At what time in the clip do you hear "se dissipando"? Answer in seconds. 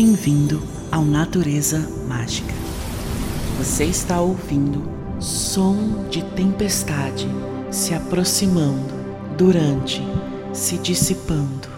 10.52-11.77